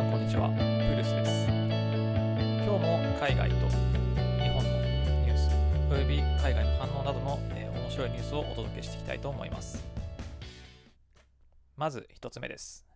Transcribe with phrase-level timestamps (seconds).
[0.00, 0.48] さんこんにちは。
[0.48, 1.46] プースです。
[1.46, 4.70] 今日も海外と日本の
[5.20, 5.50] ニュース
[5.92, 9.84] および海外の反応などの、えー面白いニュースをお届けしていきたいと思います。
[11.76, 12.86] まず一つ目です。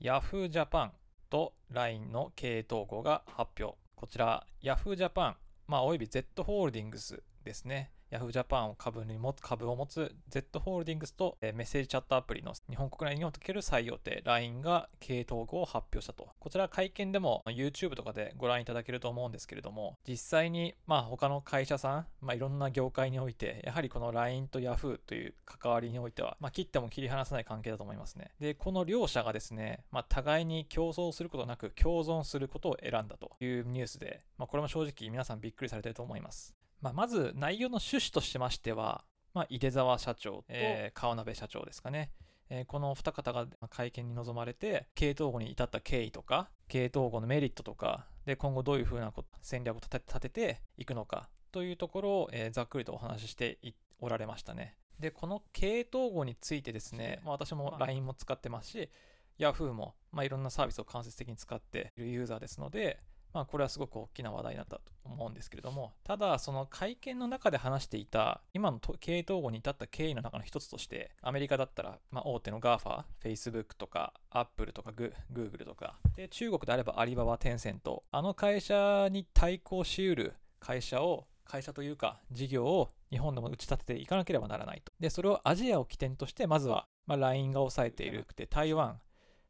[0.00, 0.90] Yahoo Japan
[1.28, 3.78] と LINE の経営統合が発表。
[3.94, 5.34] こちら Yahoo Japan
[5.68, 7.92] まあおよび Z ホールディングスですね。
[8.10, 16.28] Yahoo Japan を株に持つ株を持つ Z ホールディングスとメッセージチャットアプリの日本国内における最大手 LINE が経営統合を発表したと。
[16.38, 28.32] こちら会見でも YouTube とかでご覧いただけると思うんですけれども、実際にまあ他の会社さん、まあ、いろんな業界において、やはりこの LINE と Yahoo という関わりにおいては、まあ、切っても切り離せない関係だと思いますね。
[28.40, 36.54] で、この両者がですね、まあ、互いに競争することなく共存することを選んだというニュースで、まあ、これも正直皆さんびっくりされてると思います。
[36.80, 42.10] まあ、まず内容の趣旨としましては、まあ、井出沢社長と、えー川鍋社長ですかね。
[42.48, 54.76] えーこの二方が会見に臨まれて、経営統合に至った経緯とか、経営統合のメリットとか、で今後どういうふうな戦略を立て立てていくのかというところを、えーざっくりとお話ししていおられましたね。
[54.98, 58.90] で、この経営統合についてですね、まあ、私も LINE も使ってますし、
[59.38, 63.00] Yahoo も、まあ、いろんなサービスを間接的に使っているユーザーですので、
[63.32, 84.92] まあ、これはすごく大きな話題になったと思うんですけれども、ただ、その会見の中で話していた、今の経営統合に至った経緯の中の一つとして、アメリカだったら、まあ、大手の GAFA、Facebook とか、Apple とか、Google とか、で、中国であればアリババ、テンセント、あの会社に対抗しうる会社を、会社というか、事業を日本でも打ち立てていかなければならないと。
[85.00, 89.00] で、それをアジアを起点として、まずは、まあ、LINE が抑えているくて、台湾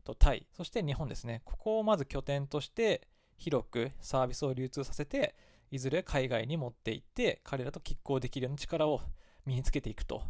[0.04, 1.42] とタイ、そして日本ですね。
[1.44, 3.06] ここをまず拠点として、
[3.40, 5.34] 広くサービスを流通させて、
[5.70, 9.00] いずれ海外に持って行って、彼らと拮抗できるような力を
[9.46, 10.22] 身につけていくと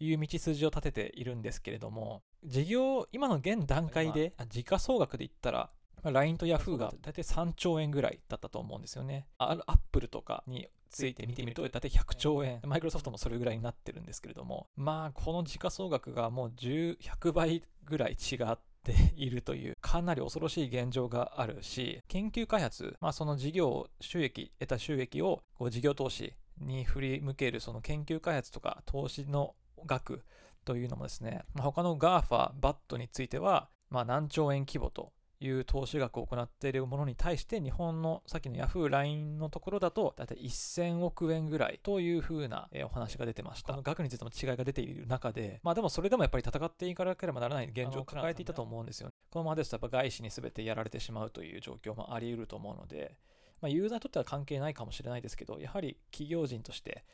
[0.00, 5.70] いう道筋を立てているんですけれども、事業、今の現段階で、あ時価総額で言ったら、
[6.02, 9.26] まあ LINE と Yahoo が大体3兆円ぐらいだったと思うんですよね。
[9.36, 29.54] あアップルとかについて見てみると、大体100兆円、マイクロソフトもそれぐらいになってるんですけれども、まあ、この時価総額がもう10、100倍ぐらい違っているという、かなり恐ろしい現状があるし、研究開発、まあ、その事業、収益、得た収益をこう事業投資に振り向ける、その研究開発とか投資の
[29.84, 30.24] 額
[30.64, 43.72] というのもですね、まあ、他の GAFA、BAT については、まあ、何兆円規模という投資額を行っているものに対して日本のさっきの Yahoo、LINE のところだと大体1000億円ぐらいというふうなえーお話が出てました。
[43.72, 49.12] この額についても違いが出ている中で、まあでもそれでもやっぱり戦っていかなければならない現状を抱えていたと思うんですよね。
[49.30, 53.16] このままですとやっぱ外資に全てやられてしまうという状況もあり得ると思うので、
[53.60, 57.04] まあユーザーにとっては関係ないかもしれないですけど、やはり企業人として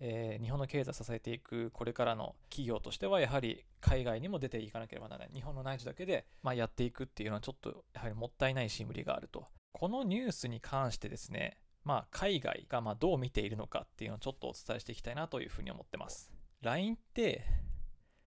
[0.00, 5.30] えー日本の経済を支えていくこれからの企業としてはやはり海外にも出ていかなければならない。
[5.34, 9.46] 日本の内需だけで、まあ、やっていくっていうのはちょっとやはりもったいないし無理があると。
[9.72, 16.30] このニュースに関してですねまあ海外がまどう見ているのかっていうのをちょっとお伝えしていきたいなというふうに思ってます。
[16.62, 17.44] LINE って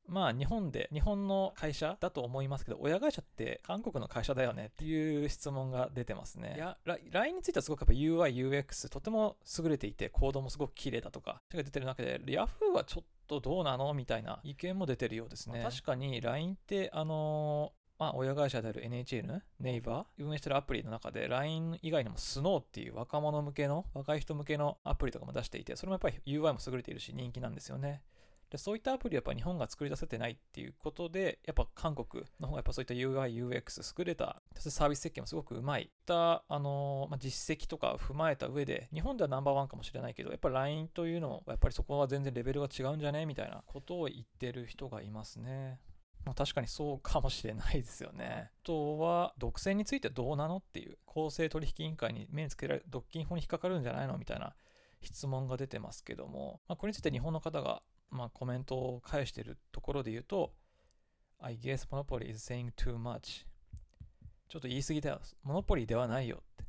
[0.06, 6.54] まあ日本で、日本の会社だと思いますけど、親会社って韓国の会社だよねっていう質問が出てますね。
[6.56, 15.62] いや、ラ LINE についてはすごくやっぱ UI、UX とても優れていて、コードもすごく綺麗だとか、それが出てる中で、Yahoo はちょっとどうなのみたいな意見も出てるようですね。
[15.62, 28.03] 確かに LINE って、あのーまあ、親会社である NHN、ネイバー、運営してるアプリの中で LINE 以外にも Snow っていう若者向けの、若い人向けのアプリとかも出していて、それもやっぱり UI も優れているし人気なんですよね。
[28.54, 35.84] でそういったアプリはやっぱ日本が作り出せてないっていうことで、やっぱ韓国の方がやっぱそういった UI、UX 優れた、そしてサービス設計もすごくうまい。
[35.84, 45.78] いった、あのまあ、実績とか踏まえた上で、日本ではナンバーワンかもしれないけど、やっぱ LINE というのも、やっぱりそこは全然レベルが違うんじゃねみたいなことを言ってる人がいますね。
[46.25, 48.50] まあ、確かにそうかもしれないですよね。
[48.50, 54.54] あとは、独占についてどうなのっていう、公正取引委員会に目につけられ、独禁法に引っかかるんじゃないのみたいな
[55.04, 60.53] 質問が出てますけども、まあ、これについて日本の方が、まあ、コメントを返しているところで言うと、
[61.38, 63.46] I guess monopoly is saying too much.
[64.49, 65.20] ちょっと言い過ぎだよ。
[65.43, 66.64] モノポリーではないよって。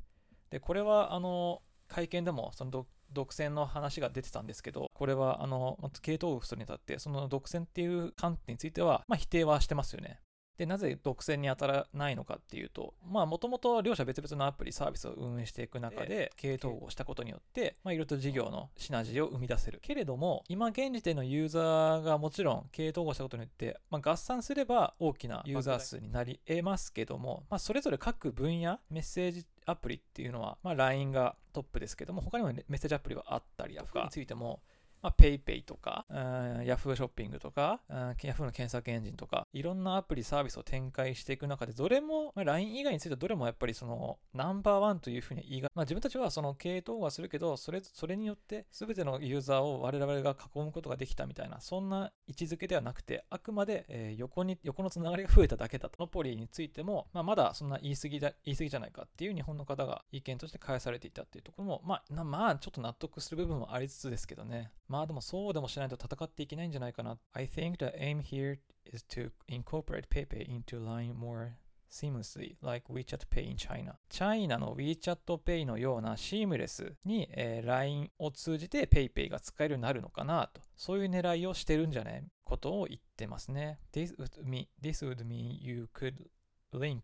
[0.49, 10.19] で、これは、あの、会見でも、その独占の話が出てたんですけど、これは、あの、ま系統するにあたって、その独占っていう観点については、まあ、否定はしてますよね。
[10.57, 19.79] で、なぜ独占に当たらないのかっていうと、まあ、もともと両者別々のアプリ、サービスを運営していく中で、経営統合したことによって、まあ、いろいろと事業のシナジーを生み出せる。
[19.81, 34.61] けれども、今現時点のユーザーがもちろん経営統合したことによって、まあ、合算すれば大きなユーザー数になり得ますけども、まあ、それぞれ各分野、メッセージアプリっていうのは、まあ、LINE がトップですけども、他にもメッセージアプリはあったりとか、についても、
[35.01, 36.17] まあ、PayPay とか、うん、
[36.61, 55.95] Yahoo ショッピングとか、うん、Yahoo の検索エンジンとか、いろんなアプリ、サービスを展開していく中で、どれも、まあ、LINE 以外についてはどれもやっぱりそのナンバーワンというふうに言いが、まあ、自分たちはその系統はするけど、それそれによって全てのユーザーを我々が囲むことができたみたいな、そんな位置づけではなくて、あくまで、えー、横に、横のつながりが増えただけだと。
[55.99, 64.71] ノポリについても、まあ、まだそんな言い過ぎだ、言い過ぎじゃないかっていう日本の方が意見として返されていたっていうところも、まあ、まあ、ちょっと納得する部分もありつつですけどね。
[64.87, 67.17] まあでもそうでもしないと戦っていけないんじゃないかな。
[67.33, 71.53] I think the aim here is to incorporate PayPay into Line more
[71.89, 73.97] seamlessly, like WeChat Pay in China.
[74.09, 80.61] チャイナの WeChat Pay のようなシームレスに、えー、LINE を通じて PayPay が使えるようになるのかなと。
[80.75, 83.79] そういう狙いをしてるんじゃないことを言ってますね。
[83.93, 86.27] This would mean, this would mean you could
[86.73, 87.01] link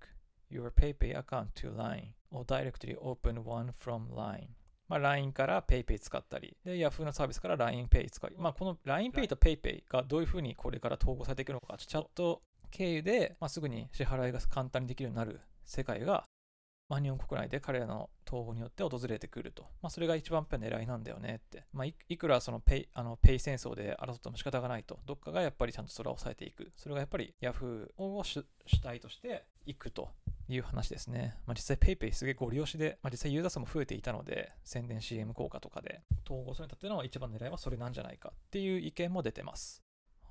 [0.49, 4.49] your PayPay account to LINE or directly open one from LINE.
[4.91, 12.41] まあ、LINE から PayPay 使ったり、で、Yahoo のサービスから LINEPay 使い、まあ、この LINEPay と PayPay がどういうふうにこれから統合されていくのか、チャット
[12.71, 16.25] 経由で、まあ、すぐに支払いが簡単にできるようになる世界が、
[16.89, 19.63] まあ、日本国内で彼らの統合によって訪れてくると。
[19.81, 21.63] まあ、それが一番やっぱ狙いなんだよねって。
[21.71, 24.99] まあ、いいくらそのペイあのペイ戦争で争っても仕方がないと。
[25.05, 26.69] どっかがやっぱりちゃんとそれを抑えていく。
[26.75, 28.43] それがやっぱり Yahoo を主
[28.83, 30.09] 体としていくと
[30.53, 31.35] いう話ですね。
[31.45, 39.81] まあ、実際 PayPay すげえご利用しで、まあ、実際ユーザー数も増えていたので、宣伝 CM 効果とかで統合するに立ってのは一番狙いはそれなんじゃないかっていう意見も出てます。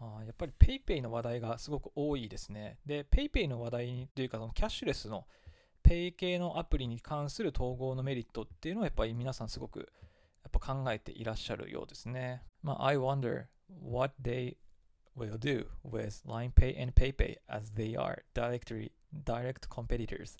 [0.01, 2.79] あやっぱり PayPay の話題がすごく多いですね。
[2.87, 5.27] で、PayPay の話題というか、そのキャッシュレスの
[5.83, 9.85] Pay 系のアプリに関する統合のメリットっていうのはやっぱり皆さんすごくや
[10.49, 12.43] っぱ考えていらっしゃるようですね。
[12.63, 13.45] まあ、I wonder
[13.83, 14.57] what they
[15.17, 18.93] will do with LinePay and PayPay as they are directly
[19.25, 20.37] direct competitors.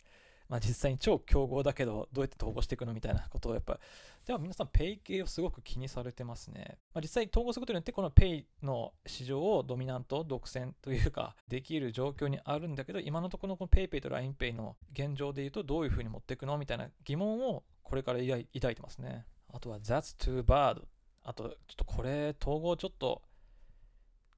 [0.49, 3.79] まあ実際に超競合だけど、どうやって統合していくのみたいなことをやっぱ、
[4.27, 6.79] では皆さん、ペイ系をすごく気にされてますね。
[6.93, 18.45] まあ、実際統合することによって、このペイの市場を dominant、独占というか、できる状況にあるんだけど、今のところこのこの PayPay と LINEPay の現状で言うと、どういうふうに持っていくのみたいな疑問をこれから抱い
[18.75, 19.27] てますね。
[19.53, 20.83] あとは、That's too bad.
[21.23, 23.23] あと、ちょっとこれ、統合ちょっと、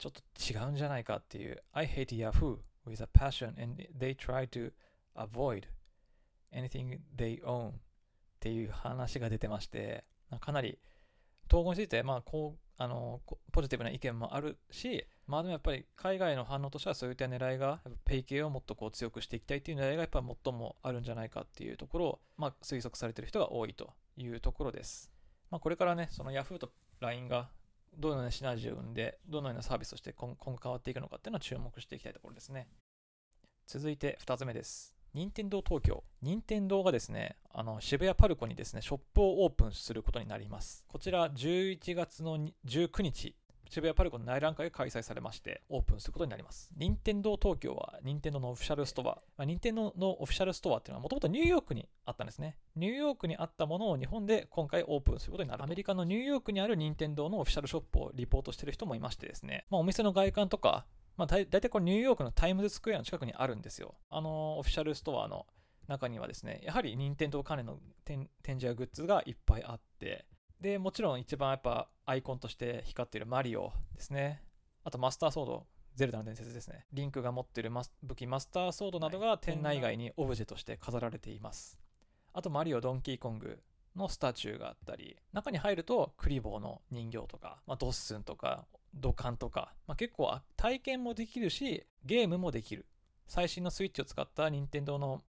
[0.02, 0.22] ちょっと
[0.52, 1.62] 違うんじゃないかっていう。
[1.72, 4.72] I hate Yahoo with a passion and they try to
[5.14, 5.68] avoid
[6.52, 7.72] anything they own っ
[8.40, 10.02] ていう話が出てまして、
[10.40, 10.80] かなり
[11.48, 13.20] 統合について、まあ、こう、あの、
[13.52, 25.12] ポジティブな意見もあるし、まあでもやっぱり海外の反応としてはそういった狙いが、ペイ系をもっとこう強くしていきたいっていう狙いがやっぱ最もあるんじゃないかっていうところを、まあ推測されてる人が多いというところです。
[25.48, 27.50] まあこれからね、その Yahoo と LINE が
[27.96, 32.68] どのようなシナジーを生んで、どのようなサービスとして今後変わっていくのかっていうのを注目していきたいところですね。
[33.66, 34.94] 続いて2つ目です。
[35.14, 36.02] 任天堂東京。
[36.22, 40.84] 任天堂がですね、あの渋谷パルコにですね、ショップをオープンすることになります。
[40.88, 43.36] こちら11月の19日、
[43.72, 46.70] 渋谷パルコの内覧会が開催されまして、オープンすることになります。
[46.76, 49.04] 任天堂東京は、任天堂のオフィシャルストア。
[49.04, 52.58] まあ、任天堂のオフィシャルストアっていうのは、もともとニューヨークにあったんですね。
[52.76, 55.64] ニューヨークにあったものを日本で今回オープンすることになる。
[55.64, 60.84] アメリカのニューヨークにある任天堂のオフィシャルショップをリポートしてる人もいましてですね、まあ、お店の外観とか、
[61.16, 63.94] まあ、だいたいこれニューヨークのタイムズスクエアの近くにあるんですよ。
[64.10, 65.46] あのオフィシャルストアの
[65.88, 70.26] 中にはですね、やはり任天堂関連の展示やグッズがいっぱいあって、
[70.62, 74.44] で、もちろん一番やっぱアイコンとして光っているマリオですね。
[74.84, 75.66] あとマスターソード、
[75.96, 76.86] ゼルダの伝説ですね。
[76.92, 77.72] リンクが持っている
[78.04, 81.80] 武器マスターソードなどが店内外にオブジェとして飾られています。
[82.32, 83.60] あとマリオ、ドンキーコング
[83.96, 92.86] の statue があったり、中に入るとクリボーの人形とか、まあ、ドッスンとか、土管とか、まあ、結構体験もできるし、ゲームもできる。
[93.26, 95.22] 最新のスイッチを使った任天堂の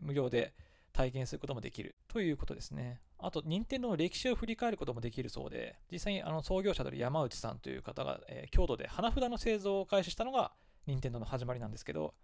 [0.00, 0.54] 無料で
[0.92, 3.00] 体験することもできるということですね。
[3.20, 10.52] あと、任天堂の歴史を振り返ることもできるそうで、実際にあの創業者である山内さんという方が、えー、郷土で花札の製造を開始したのが
[10.86, 12.14] 任天堂の始まりなんですけど、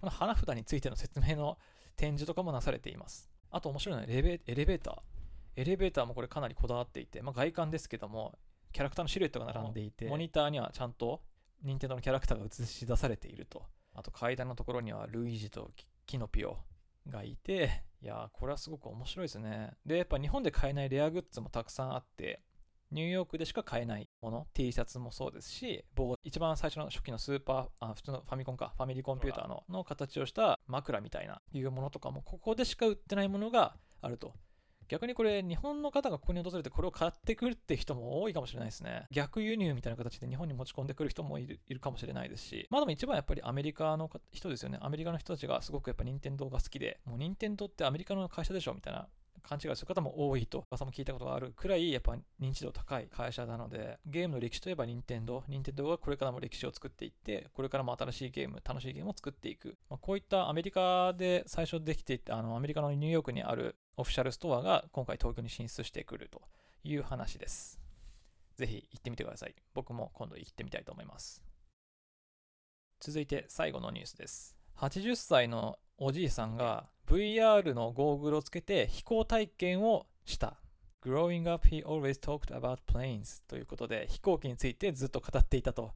[0.00, 1.58] この花札についての説明の
[1.96, 3.30] 展示とかもなされています。
[3.50, 4.94] あと面白いのはエレベエレベーター。
[5.56, 8.38] エレベーターもこれかなりこだわっていて、まあ、外観ですけども、
[8.72, 11.20] キャラクターのシルエットが並んでいて、モニターにはちゃんと
[11.62, 13.62] 任天堂のキャラクターが映し出されていると。
[13.94, 15.70] あと階段のところにはルイージと
[16.06, 16.56] キノピオ
[17.08, 19.72] がいて、いやこれはすごく面白いですね。
[19.84, 22.42] で、やっぱ日本で買えないレアグッズもたくさんあって、
[22.90, 25.84] ニューヨークでしか買えないもの、T シャツもそうですし、
[26.24, 34.34] 一番最初の初期のスーパー、あ普通のファミコンか、ファミリーコンピューターのの形をした枕みたいないうものとかも、ここでしか売ってないものがあると。
[34.90, 39.06] 逆にこれ、日本の方がここに訪れてこれを買ってくるって人も多いかもしれないですね。
[39.12, 44.78] 逆輸入みたいな形で日本に持ち込んでくる人もいるいるかもしれないですし、まあでも一番やっぱりアメリカの人ですよね。
[44.82, 49.06] アメリカの人たちがすごくやっぱ任天堂が好きで、もう任天堂ってアメリカの会社でしょみたいな。
[49.40, 59.76] 勘違いする方も多いと、噂も聞いたことがあるくらい、やっぱ認知度高い会社なので、ゲームの歴史といえば任天堂任天堂はこれからも歴史を作っていって、これからも新しいゲーム、楽しいゲームを作っていく。
[59.88, 66.42] まあ、こういったアメリカで最初できていた、あのアメリカのニューヨークにあるオフィシャルストアが今回東京に進出してくると
[66.84, 67.80] いう話です。
[68.56, 69.54] ぜひ行ってみてください。
[69.74, 71.42] 僕も今度行ってみたいと思います。
[73.00, 74.56] 続いて最後のニュースです。
[74.76, 80.58] 80歳のおじいさんが VR のゴーグルをつけて飛行体験をした。
[81.02, 85.90] Growing up, he always talked about planes ということで飛行機についてずっと語っていたと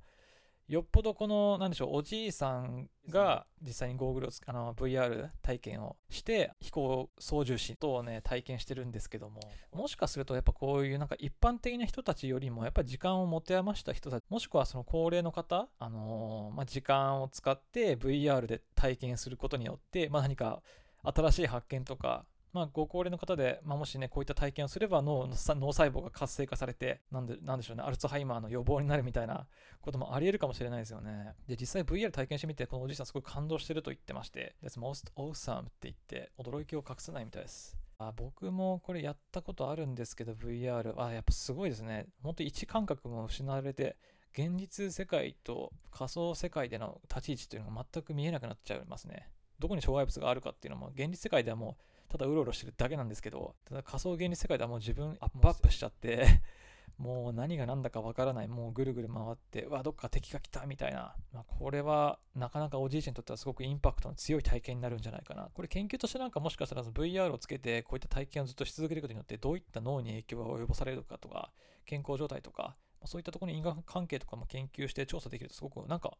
[0.66, 9.40] よっぽどこの、なんでしょう、おじいさんが実際にゴーグルをあの VR 体験をして、飛行操縦士等をね、体験してるんですけども、
[9.74, 20.62] もしかするとやっぱこういうなんか一般的な人たちよりも、やっぱり時間を持て余した人たち、もしくはその高齢の方、あのー、まあ、時間を使って VR で体験することによって、まあ、何か
[21.04, 29.48] 新しい発見とか、まあ、ご高齢の方で、まあ、もしね、こういった体験をすれば脳脳細胞が活性化されて、なんで、なんでしょうね、アルツハイマーの予防になるみたいな
[29.80, 31.34] こともあり得るかもしれないですよね。
[31.48, 37.76] で、実際 VR 体験してみて、このおじいさんすごい感動してると言ってまして、That's most awesome って言って、驚きを隠せないみたいです。
[37.98, 40.94] あ僕もこれやったことあるんですけど、VR。
[41.00, 42.06] あ、やっぱすごいですね。
[42.22, 43.96] 本当位置感覚も失われて、
[44.32, 49.28] 現実世界と仮想世界での立ち位置というのが全く見えなくなっちゃいますね。
[49.58, 56.42] どこに障害物があるかっていうのも、現実世界ではもうただうろうろしてるだけなんですけど、ただ仮想現実世界ではもう自分アップアップしちゃって
[56.96, 61.16] もう何が何だかわからない、もうぐるぐる回って、うわ、どっか敵が来たみたいな。
[61.32, 65.50] まあ、これはなかなかおじいちゃんにとってはすごくインパクトの強い体験になるんじゃないかな。
[65.52, 71.50] これ研究としてなんかもしかしたら VR をつけてこういった体験をずっとし続けることによってどういった脳に影響が及ぼされるかとか、
[71.84, 76.16] 健康状態とか、そういったところに因果関係とかも研究して調査できるとすごくなんか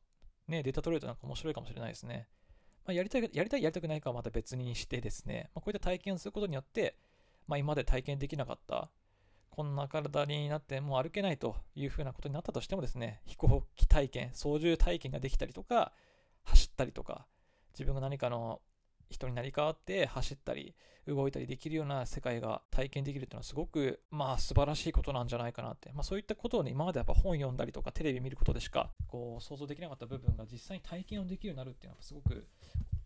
[0.49, 2.29] ね、データ取れるとなんか面白いかもしれないですね。
[2.87, 6.97] まあ、やりたい、やりたい、やりたくないかはまた別にしてですね、まあ、こういった体験をすることによって、
[7.47, 8.91] まあ、今まで体験できなかった、
[9.51, 15.93] こんな体になってもう歩けないというふうなことになったとしてもですね、飛行機体験、操縦体験ができたりとか、
[16.43, 17.27] 走ったりとか、
[17.73, 18.61] 自分が何かの
[19.15, 20.75] 人になり変わって走ったり
[21.07, 32.47] 動いたりできるような世界が体験できるっていうのはすごくまあ素晴らしいことなんじゃないかなって、まあ、そういったことをね今までやっぱ本読んだりとかテレビ見ることでしかこう想像できなかった部分が実際に体験をできるようになるっていうのはすごく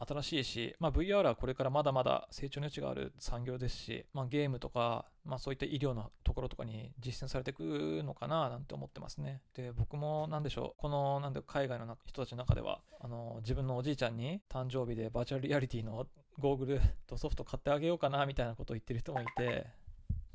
[0.06, 9.40] 新しいし、まあ、VR はこれからまだまだ成長の余地がある産業ですし、まあ、ゲームとか、まあ、そういった医療のところとかに実践されていくのかななんて思ってますね。
[9.54, 16.06] で、僕もなんでしょう、このなんで海外の人たちの中では、あの自分のおじいちゃんに誕生日でバーチャルリアリティの
[16.38, 19.66] ゴーグルとソフト買ってあげようかなみたいなことを言ってる人もいて、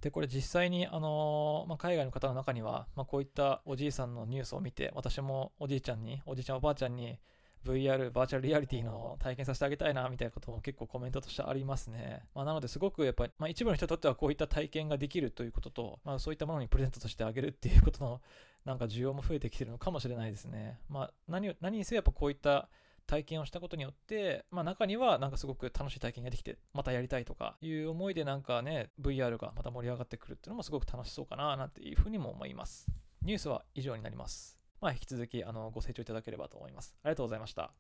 [0.04, 7.18] で、これ実際に、あのまあ、海外の方の中には、まあ、こういったおじいさんのニュースを見て、私もおじいちゃんに、おじいちゃんおばあちゃんに、
[7.66, 12.24] VR、バーチャルリアリティの体験させてあげたいなみたいなことも結構コメントとしてありますね。
[12.36, 18.22] まあ、なのですごくやっぱり、まあ、一部の人にとってはこういった体験ができるということと、まあ、そういったものにプレゼントとしてあげるっていうことの
[18.66, 20.80] なんか需要も増えてきてるのかもしれないですね。
[20.90, 22.70] まあ、何何にせよやっぱこういった
[23.06, 32.88] 体験をしたことによって、まあ、中にはなんかすごく楽しい体験ができてまたやりたいとかいう思いでなんかね VR がまた盛り上がってくるっていうのもすごく楽しそうかななんていうふうにも思います
[33.22, 36.94] ニュースは以上になりますまあ引き続きあのご清聴いただければと思います。
[37.04, 37.72] ありがとうございました。